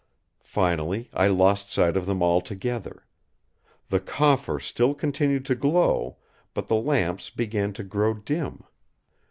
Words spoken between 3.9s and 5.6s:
coffer still continued to